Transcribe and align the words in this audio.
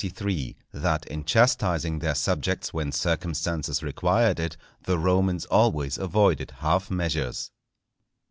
—_That 0.01 1.05
in 1.05 1.25
chastising 1.25 1.99
their 1.99 2.15
Subjects 2.15 2.73
when 2.73 2.91
circumstances 2.91 3.83
required 3.83 4.39
it 4.39 4.57
the 4.81 4.97
Romans 4.97 5.45
always 5.45 5.99
avoided 5.99 6.49
half 6.57 6.89
measures. 6.89 7.51